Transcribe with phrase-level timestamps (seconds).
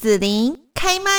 [0.00, 1.10] 紫琳开麦。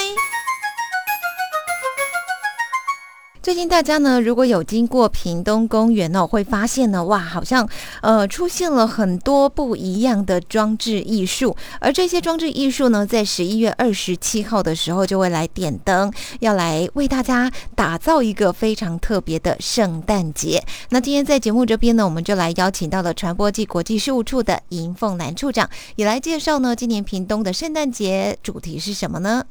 [3.42, 7.68] 最近大家呢，如果有经过屏东公园哦，会发现呢，哇，好像
[8.02, 11.56] 呃出现了很多不一样的装置艺术。
[11.80, 16.12] 而这些装置艺术呢，在十一月二十七号的时候就会来点灯，
[16.42, 20.62] 要来为大家打造一个非常特别的圣诞节。
[20.90, 29.46] 那今天在节目这边呢，我们就来邀请到了传播暨国际事务处的尹凤兰处长，也来介绍呢，今年屏东的圣诞节主题是什么呢？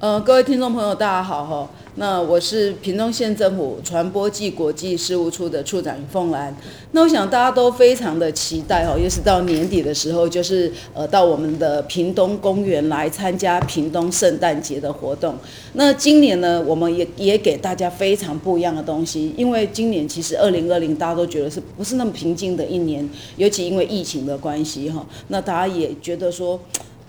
[0.00, 1.70] 呃，各位听众朋友，大家好哈。
[1.94, 6.54] 那我是屏东县政府传播暨国际事务处的处长凤兰。
[6.90, 15.36] 那我想大家都非常的期待哈，又是到年底的时候，就是呃到我们的屏东公园来参加屏东圣诞节的活动。
[15.74, 26.60] 那今年呢，我们也也给大家非常不一样的东西，因为今年其实二零二零大家都觉得是不是那么平静的一年，尤其因为疫情的关系哈，那大家也觉得说。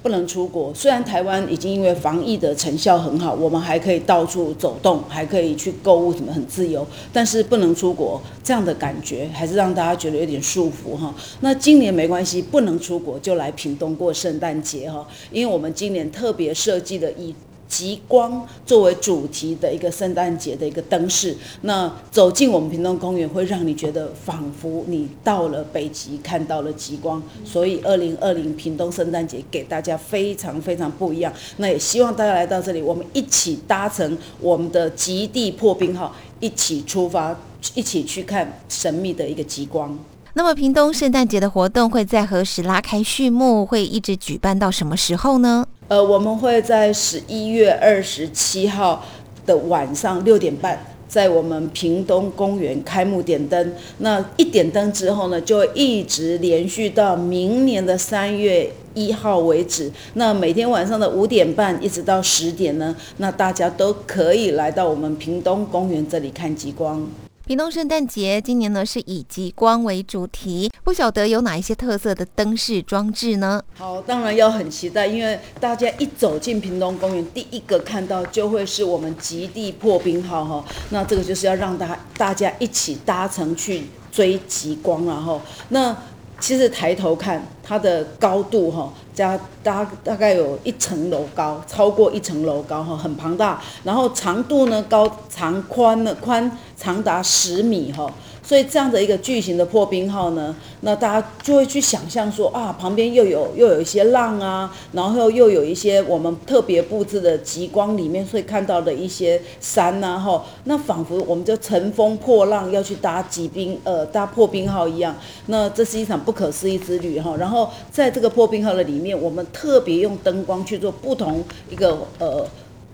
[0.06, 11.12] 不能出国，虽然台湾已经因为防疫的成效很好，我们还可以到处走动，还可以去购物，什么很自由，但是不能出国，这样的感觉还是让大家觉得有点束缚哈。
[11.40, 17.34] 那今年没关系，不能出国就来屏东过圣诞节哈，因为我们今年特别设计的以。
[17.68, 27.22] 极光作为主题的一个圣诞节的一个灯饰，那走进我们屏东公园，会让你觉得仿佛你到了北极，看到了极光。
[27.44, 31.34] 所以，二零二零屏东圣诞节给大家非常非常不一样。
[31.58, 37.38] 那也希望大家来到这里，我们一起搭乘我们的极地破冰号，一起出发，
[37.74, 39.98] 一起去看神秘的一个极光。
[40.34, 43.66] 那么，屏东圣诞节的活动会在何时拉开序幕？
[43.66, 45.65] 会一直举办到什么时候呢？
[45.88, 49.06] 呃，我们会在十一月二十七号
[49.46, 53.74] 的晚上六点半，在我们屏东公园开幕点灯。
[54.00, 59.92] 那一点灯之后呢，就一直连续到明年的三月一号为止。
[60.16, 67.08] 那每天晚上的五点半一直到十点呢，那大家都可以来到我们屏东公园这里看极光。
[67.46, 73.62] 屏东圣诞节今年呢是以极光为主题，不晓得有哪一些特色的灯饰装置呢？
[73.78, 80.66] 好，当然要很期待，因为大家一走进屏东公园，第一个看到就会是我们极地破冰号哈。
[80.90, 85.40] 那这个就是要让大大家一起搭乘去追极光了哈。
[85.70, 85.96] 那
[86.40, 88.92] 其实抬头看它的高度哈。
[89.14, 93.62] 加大大概有一层楼高，超过一层楼高哈，很庞大。
[93.82, 98.12] 然后长度呢，高长宽呢，宽长达十米哈。
[98.46, 115.16] 所以这样的一个巨型的破冰号呢，那大家就会去想象说啊，旁边又有又有一些浪啊，然后又有一些我们特别布置的极光里面会看到的一些山呐哈，那仿佛我们就乘风破浪要去搭极冰呃搭破冰号一样。
[115.48, 117.36] 那这是一场不可思议之旅哈。
[117.38, 122.46] 然后在这个破冰号的里面，我们特别用灯光去做不同一个呃。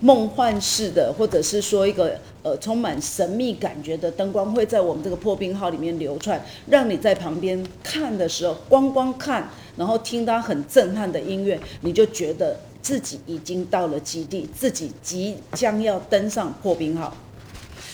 [0.02, 9.48] 梦幻式的，或者是说一个呃充满神秘感觉的灯光，会在我们这个破冰号里面流窜，让你在旁边看的时候，光光看，
[9.78, 17.16] 然后听它很震撼的音乐，你就觉得自己已经到了极地，自己即将要登上破冰号。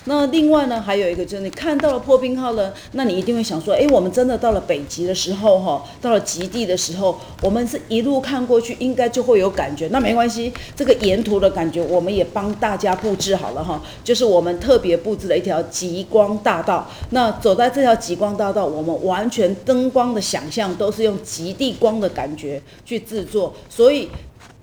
[0.07, 9.89] 那另外呢，还有一个就是你看到了破冰号呢，那你一定会想说，哎，我们真的到了北极的时候，哈，到了极地的时候，我们是一路看过去，应该就会有感觉。
[9.89, 16.89] 那没关系，这个沿途的感觉，我们也帮大家布置好了哈，就是我们特别布置了一条极光大道。
[17.09, 24.09] 那走在这条极光大道，我们完全灯光的想象都是用极地光的感觉去制作，所以。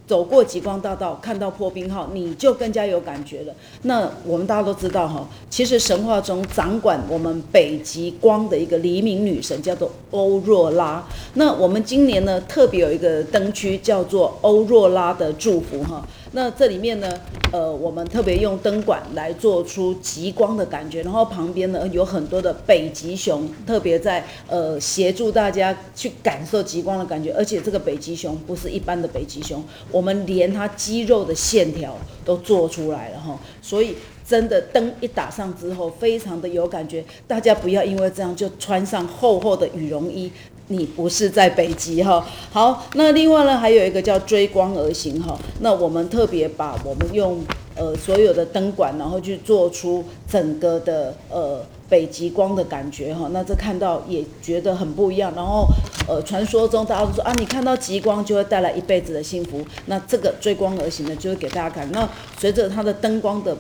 [0.06, 3.54] 走过极光大道，看到破冰号，你就更加有感觉了。
[3.82, 11.02] 那我们大家都知道哈，其实神话中掌管我们北极光的一个黎明女神叫做欧若拉。
[11.34, 16.06] 那我们今年呢，特别有一个灯区叫做欧若拉的祝福哈。
[16.36, 17.08] 那这里面呢，
[17.52, 27.32] 呃，我们特别用灯管来做出极光的感觉，然后旁边呢有很多的北极熊，特别在呃协助大家去感受极光的感觉。
[27.34, 29.62] 而且这个北极熊不是一般的北极熊，
[29.92, 33.38] 我们连它肌肉的线条都做出来了哈。
[33.62, 33.94] 所以
[34.26, 37.04] 真的灯一打上之后，非常的有感觉。
[37.28, 40.32] 大家不要因为这样就穿上厚厚的羽绒衣。
[40.68, 47.44] 你不是在北极哈，好，那另外呢，还有一个叫追光而行哈，那我们特别把我们用
[47.76, 55.66] 呃所有的灯管，然后去做出整个的呃北极光的感觉哈，那这看到也觉得很不一样，然后
[56.08, 62.08] 呃传说中大家都说啊，你看到极光就会带来一辈子的幸福，那这个追光而行呢，就会给大家看，那
[62.38, 63.54] 随着它的灯光的。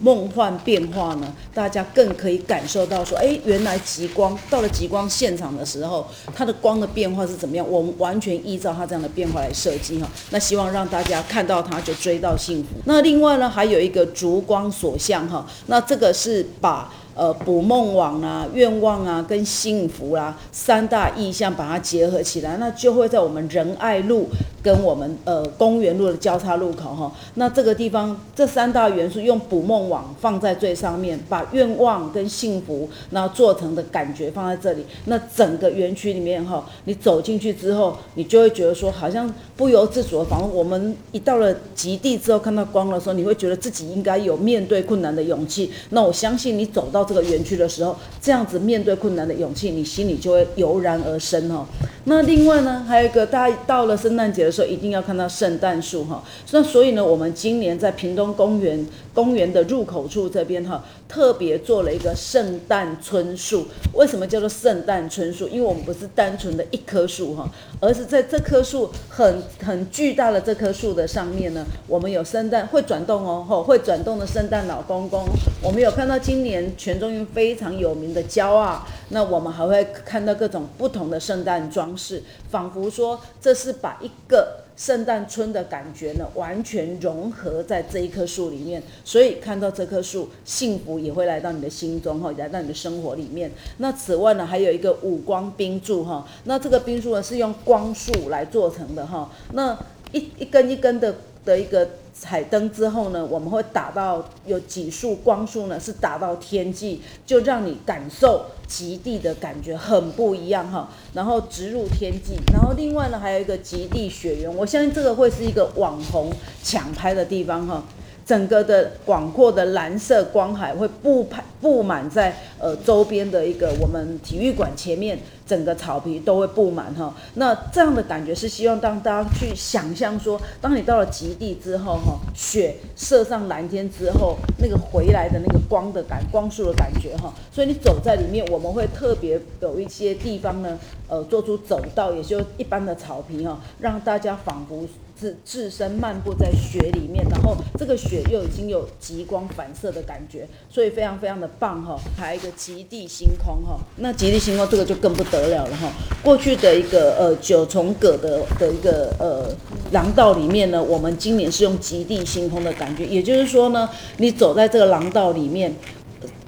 [0.00, 7.66] 梦幻变化呢，大家更可以感受到说，哎，原来极光到了极光现场的时候，它的光的变化是怎么样？
[7.68, 10.08] 我们完全依照它这样的变化来设计哈。
[10.30, 12.68] 那希望让大家看到它就追到幸福。
[12.84, 16.92] 那另外呢，还有一个烛光所向哈，那这个是把。
[17.18, 24.28] 呃，捕梦网啊，愿望啊，跟幸福啦，三大意象把它结合起来，那就会在我们仁爱路
[24.62, 27.10] 跟我们呃公园路的交叉路口哈。
[27.34, 34.84] 那这个地方这三大元素用捕梦网放在最上面，把愿望跟幸福然后做成的感觉放在这里。
[35.06, 45.72] 那整个园区里面哈，你走进去之后，你就会觉得说好像不由自主的，仿佛我们一到了极地之后看到光的时候，你会觉得自己应该有面对困难的勇气。
[45.90, 47.08] 那我相信你走到。
[47.08, 51.64] 这个园区的时候，这样子面对困难的勇气，你心里就会油然而生哦。
[52.04, 56.24] 那另外呢，还有一个，大家到了圣诞节的时候，一定要看到圣诞树哈。
[56.50, 58.84] 那所以呢，我们今年在屏东公园
[59.18, 63.66] 公园的入口处这边哈，特别做了一个圣诞村树。
[63.94, 65.48] 为什么叫做圣诞村树？
[65.48, 67.50] 因为我们不是单纯的一棵树哈，
[67.80, 75.24] 而是在这棵树很很巨大的这棵树的上面呢，我们有圣诞会转动哦，吼会转动的圣诞老公公。
[75.62, 76.98] 我们有看到今年全。
[76.98, 88.80] 中运非常有名的骄傲，那我们还会看到各种不同的圣诞装饰，仿佛说这是把一个圣诞村的感觉呢，完全融合在这一棵树里面。
[89.04, 93.50] 所以看到这棵树，幸福也会来到你的心中哈，来到你的生活里面。
[93.78, 99.76] 那此外呢，还有一个五光冰柱哈，那这个冰柱呢是用光束来做成的哈，那
[100.12, 101.12] 一一根一根的
[101.48, 101.88] 的一个。
[102.20, 110.88] 彩灯之后呢，我们会打到有几束光束呢，是打到天际，就让你感受极地的感觉很不一样哈。
[111.14, 117.84] 然后直入天际，然后另外呢还有一个极地雪原，我相信这个会是一个网红抢拍的地方哈。
[118.28, 127.14] 整个的广阔的蓝色光海会布排布满在呃周边的一个我们体育馆前面，整个草皮都会布满哈。
[127.36, 137.32] 那这样的感觉是希望让大家去想象说，当你到了极地之后哈，雪射上蓝天之后，那个回来的那个光的感光束的感觉哈。
[137.50, 140.78] 所以你走在里面，我们会特别有一些地方呢，
[141.08, 144.86] 呃，做出走道，也就一般的草皮哈，让大家仿佛。
[145.20, 151.98] 是置身漫步在雪里面，然后这个雪又已经有极光反射的感觉，所以非常非常的棒哈。
[152.16, 155.90] 还有一个极地星空哈，那极地星空这个就更不得了了哈。
[156.22, 159.50] 过去的一个呃九重葛的的一个呃
[159.92, 163.88] 廊道里面呢，我们今年是用极地星空的感觉，也就是说呢，
[164.18, 165.74] 你走在这个廊道里面，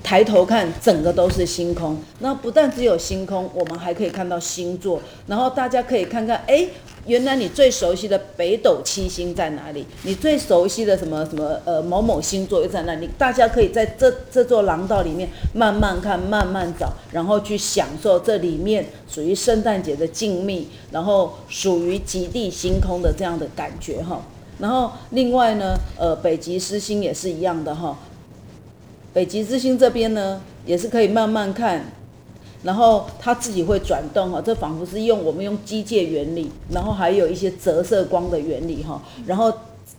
[0.02, 1.98] 抬头看整个都是星空。
[2.20, 6.68] 那不但只有星空，我们还可以看到星座，然后大家可以看看哎。
[7.06, 9.86] 原来你最熟悉的北斗七星在哪里？
[10.02, 13.08] 你最熟悉的什么什么呃某某星座又在哪里？
[13.16, 24.22] 大家可以在这这座廊道里面慢慢看、慢慢找，然后去享受这里面属于圣诞节的静谧，然后属于极地星空的这样的感觉哈。
[24.58, 27.98] 然后另外呢，呃，北极之星也是一样的哈。
[29.12, 31.86] 北极之星这边呢，也是可以慢慢看。
[32.62, 39.02] 然后它自己会转动哈，这仿佛是用我们用机械原理，然后还有一些折射光的原理哈。
[39.26, 39.52] 然后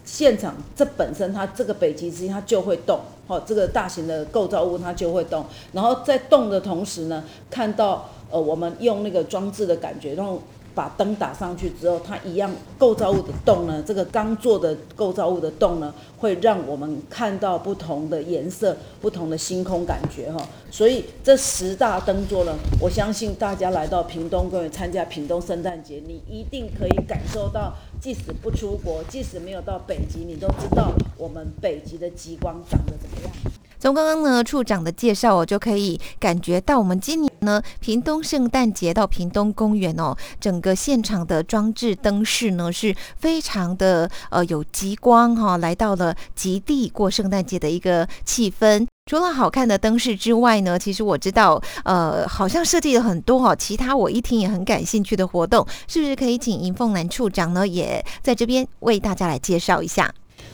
[0.05, 5.45] 现场这本身它这个北极星它就会动哈，这个大型的构造物它就会动。
[5.73, 10.41] 然后在动的同时呢，看到呃我们用那个装置的感觉，然后。
[10.73, 20.41] 把灯打上去之后，它一样构造物的洞呢，这个刚做的构造物的洞呢，会让我们看到不同的颜色、不同的星空感觉哈。
[20.69, 33.31] 所以这十大灯座呢，我相信大家来到屏东公园参加屏东圣诞节，你一定可以感受到，即使不出国，即使没有到北极，你都知道我们北极的极光长得怎么样。
[33.79, 48.85] 从刚刚呢处长的介绍，我就可以感觉到，我们今年呢屏东圣诞节到屏东公园哦，整个现场的装置灯饰呢是非常的呃有极光哈，来到了极地过圣诞节的一个气氛。
[49.09, 60.13] 除了好看的灯饰之外呢，其实我知道呃好像设计了很多哈，其他我一听也很感兴趣的活动，是不是可以请银凤兰处长呢也在这边为大家来介绍一下？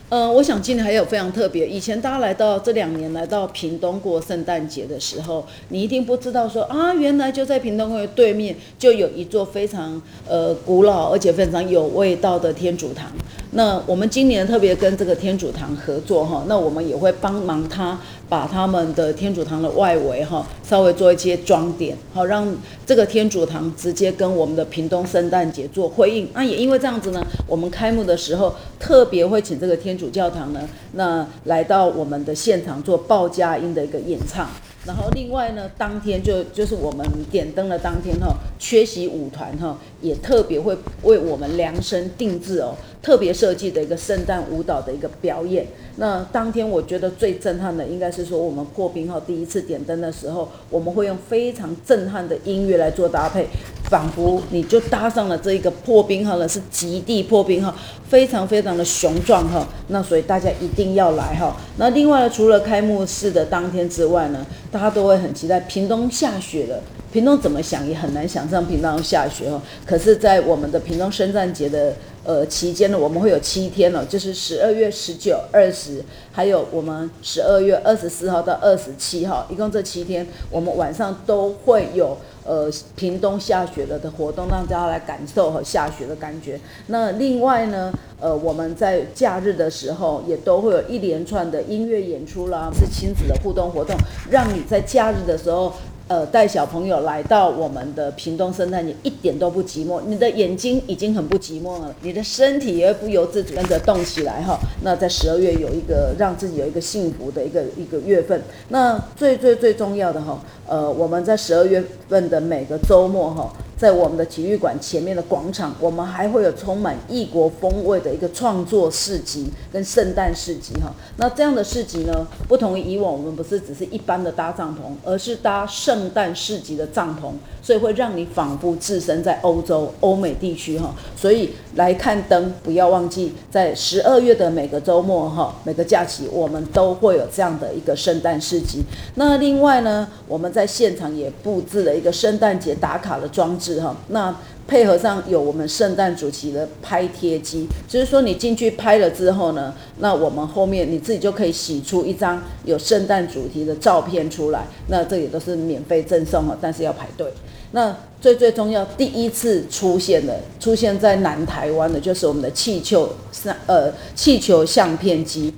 [0.09, 1.67] 呃，我想今年还有非常特别。
[1.67, 13.11] 以前大家来到这两年来到屏东过圣诞节的时候，你一定不知道说啊，原来就在屏东公园对面就有一座非常呃古老而且非常有味道的天主堂。
[13.51, 17.99] 那我们今年特别跟这个天主堂合作哈，那我们也会帮忙他。
[18.29, 22.45] 把他们的天主堂的外围哈，稍微做一些装点，好让
[22.85, 26.27] 这个天主堂直接跟我们的屏东圣诞节做呼应。
[26.33, 30.61] 那也因为这样子呢，我们开幕的时候特别会请这个天主教堂呢，
[30.93, 34.47] 那来到我们的现场做报佳音的一个演唱。
[34.85, 45.67] 然后另外呢，当天就就是我们点灯的当天哈，缺席舞团哈也特别会为我们量身定制哦，特别设计的一个圣诞舞蹈的一个表演。
[45.97, 53.47] 那当天我觉得最震撼的应该是说，我们破冰号第一次点灯的时候，我们会用非常震撼的音乐来做搭配。
[53.89, 57.73] 仿佛你就搭上了这一个破冰号了，是极地破冰号，
[58.09, 59.65] 非常非常的雄壮哈。
[59.87, 61.55] 那所以大家一定要来哈。
[61.77, 66.81] 那另外呢，除了开幕式的当天之外呢，大家都会很期待屏东下雪了。
[67.09, 69.61] 屏东怎么想也很难想象屏东下雪哦。
[69.85, 76.03] 可是，在我们的屏东圣诞节的呃期间呢，我们会有七天了，就是十二月十九、二十，
[76.33, 82.17] 还有我们十二月二十四号到二十七号，一共这七天，我们晚上都会有。
[82.47, 86.57] 呃，屏东下雪了的活动，让大家来感受和下雪的感觉。
[86.87, 93.93] 那另外呢，呃，我们在假日的时候也都会有一连串的音乐演出啦，是亲子的互动活动，
[94.31, 95.73] 让你在假日的时候。
[96.07, 99.99] 呃，带小朋友来到我们的屏东圣诞节，一点都不寂寞。
[100.05, 104.57] 你的眼睛已经很不寂寞了，你的身体也会不由自主跟着动起来哈。
[104.83, 108.41] 那在十二月有一个让自己有一个幸福的一个一个月份。
[108.69, 113.53] 那最最最重要的哈，呃，我们在十二月份的每个周末哈。
[113.77, 120.91] 在我们的体育馆前面的广场，我们还会有充满异国风味的一个创作市集跟圣诞市集哈。
[121.17, 127.31] 那这样的市集呢，不同于以往，我们不是只是一般的搭帐篷，而是搭圣诞市集的帐篷。
[127.61, 138.81] 所以会让你仿佛置身在欧洲、欧美地区哈，所以来看灯，不要忘记在十二月的每个周末哈，每个假期我们都会有这样的一个圣诞市集。
[139.15, 144.33] 那另外呢，我们在现场也布置了一个圣诞节打卡的装置是哈，那
[144.65, 157.27] 配合上有我们圣诞主题的拍贴机，就是说你进去拍了之后呢，那我们后面你自己就可以洗出一张有圣诞主题的照片出来，那这也都是免费赠送哈，但是要排队。
[157.71, 165.53] 那最最重要，第一次出现的，出现在南台湾的，就是我们的气球相呃气球相片机。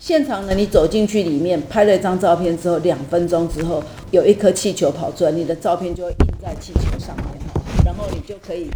[0.00, 7.26] 现场呢，你走进去里面拍了一张照片之后，两分钟之后，有一颗气球跑出来，你的照片就会印在气球上面，
[7.84, 8.70] 然后你就可以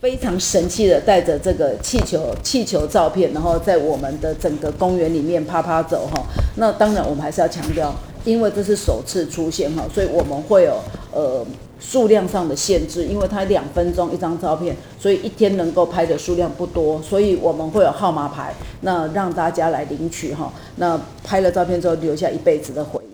[0.00, 6.22] 非常神气的带着这个气球气球照片，然后在我们的整个公园里面啪啪走哈。
[6.56, 7.94] 那当然，我们还是要强调，
[8.24, 10.78] 因为这是首次出现哈，所以我们会有
[11.12, 11.44] 呃。
[11.78, 20.50] 数量上的限制，因为它两分钟一张照片，所以一天能够拍的数量不多，所以我们会有号码牌，那让大家来领取哈。
[20.76, 23.05] 那拍了照片之后，留下一辈子的回忆。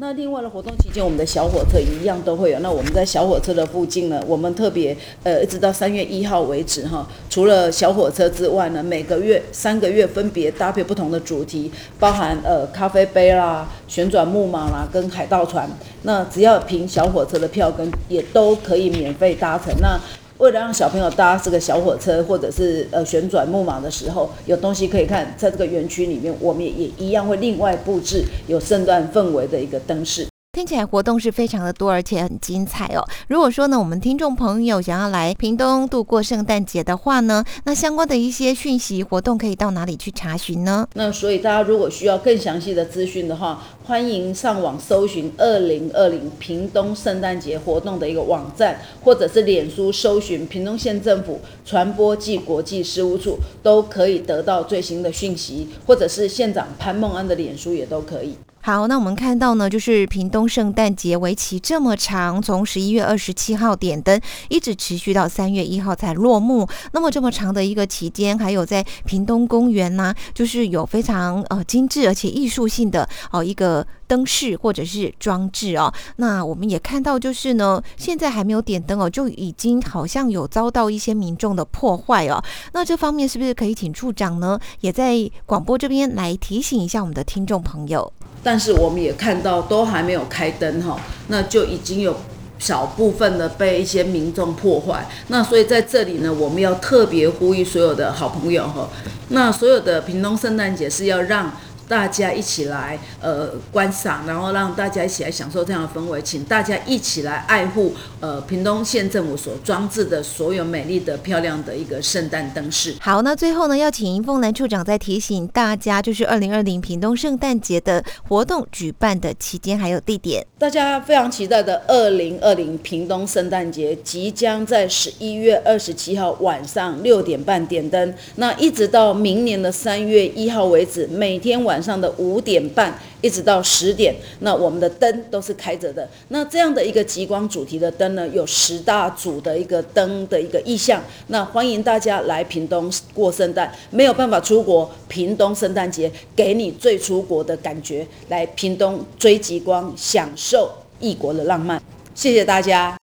[0.00, 2.58] 那另外的活动期间，我们的小火车一样都会有。
[2.60, 7.04] 那我们在小火车的附近呢，我们特别呃，一直到三月一号为止哈。
[7.28, 15.68] 除了小火车之外呢，每个月三个月分别搭配不同的主题，包含呃咖啡杯啦、旋转木马啦、跟海盗船。
[16.02, 19.74] 那只要凭小火车的票根，也都可以免费搭乘。
[19.80, 19.98] 那
[20.38, 30.26] 为了让小朋友搭这个小火车或者是呃旋转木马的时候有东西可以看，在这个园区里面，我们也也一样会另外布置有圣诞氛围的一个灯饰。
[30.58, 33.04] 听起来活动是非常的多，而且很精彩哦。
[33.28, 40.84] 如果说呢，我们听众朋友想要来屏东度过圣诞节的话呢，那相关的一些讯息活动可以到哪里去查询呢？
[40.94, 58.34] 那所以大家如果需要更详细的资讯的话，欢迎上网搜寻二零二零屏东圣诞节活动的一个网站，或者是脸书搜寻屏东县政府传播暨国际事务处，都可以得到最新的讯息，或者是县长潘孟安的脸书也都可以。
[58.60, 66.68] 好，那我们看到呢，就是屏东圣诞节为期这么长，从十一月二十七号点灯，一直持续到三月一号才落幕。
[66.92, 75.92] 那么这么长的一个期间，还有在屏东公园呢，就是有非常呃精致而且艺术性的哦一个灯饰或者是装置哦。
[76.16, 82.42] 那我们也看到，就是呢，现在还没有点灯哦，就已经好像有遭到一些民众的破坏哦。
[82.72, 85.14] 那这方面是不是可以请处长呢，也在
[85.46, 88.12] 广播这边来提醒一下我们的听众朋友？
[88.42, 92.16] 但是我们也看到，都还没有开灯哈，那就已经有
[92.58, 95.06] 小部分的被一些民众破坏。
[95.26, 98.88] 那所以在这里呢，我们要特别呼吁所有的好朋友哈，
[99.28, 101.52] 那所有的屏东圣诞节是要让
[101.88, 112.94] 大家一起来呃观赏，然后让大家一起来享受这样的氛围，请大家一起来爱护呃屏东县政府所装置的所有美丽的、漂亮的一个圣诞灯饰。
[113.00, 120.46] 好，那最后呢，要请银凤兰处长再提醒大家，就是二零二零屏东圣诞节的活动举办的期间还有地点。
[120.58, 136.08] 大家非常期待的二零二零屏东圣诞节即将在十一月二十七号晚上六点半点灯，那一直到明年的三月一号为止，每天晚晚上的五点半一直到十点，那我们的灯都是开着的。
[136.26, 141.00] 那这样的一个极光主题的灯呢，有十大组的一个灯的一个意象。
[141.28, 150.68] 那欢迎大家来屏东过圣诞，没有办法出国，屏东圣诞节给你最出国的感觉，来屏东追极光，享受
[150.98, 151.80] 异国的浪漫。
[152.12, 152.97] 谢谢大家。